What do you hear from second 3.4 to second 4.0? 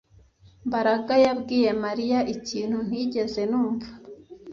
numva